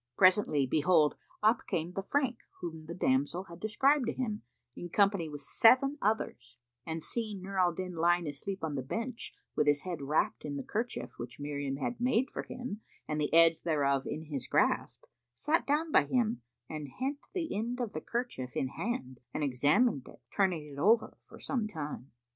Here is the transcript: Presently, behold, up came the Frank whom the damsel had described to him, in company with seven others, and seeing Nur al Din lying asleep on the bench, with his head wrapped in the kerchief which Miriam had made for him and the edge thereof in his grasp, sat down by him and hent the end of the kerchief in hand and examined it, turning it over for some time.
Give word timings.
Presently, 0.17 0.65
behold, 0.65 1.13
up 1.43 1.67
came 1.67 1.91
the 1.91 2.01
Frank 2.01 2.39
whom 2.59 2.87
the 2.87 2.95
damsel 2.95 3.43
had 3.43 3.59
described 3.59 4.07
to 4.07 4.13
him, 4.13 4.41
in 4.75 4.89
company 4.89 5.29
with 5.29 5.41
seven 5.43 5.99
others, 6.01 6.57
and 6.87 7.03
seeing 7.03 7.43
Nur 7.43 7.59
al 7.59 7.71
Din 7.71 7.93
lying 7.93 8.25
asleep 8.25 8.63
on 8.63 8.73
the 8.73 8.81
bench, 8.81 9.31
with 9.55 9.67
his 9.67 9.83
head 9.83 10.01
wrapped 10.01 10.43
in 10.43 10.55
the 10.57 10.63
kerchief 10.63 11.19
which 11.19 11.39
Miriam 11.39 11.75
had 11.77 12.01
made 12.01 12.31
for 12.31 12.41
him 12.41 12.81
and 13.07 13.21
the 13.21 13.31
edge 13.31 13.61
thereof 13.61 14.07
in 14.07 14.23
his 14.23 14.47
grasp, 14.47 15.03
sat 15.35 15.67
down 15.67 15.91
by 15.91 16.05
him 16.05 16.41
and 16.67 16.87
hent 16.99 17.19
the 17.35 17.55
end 17.55 17.79
of 17.79 17.93
the 17.93 18.01
kerchief 18.01 18.55
in 18.57 18.69
hand 18.69 19.19
and 19.35 19.43
examined 19.43 20.07
it, 20.07 20.19
turning 20.35 20.65
it 20.65 20.79
over 20.79 21.15
for 21.27 21.39
some 21.39 21.67
time. 21.67 22.11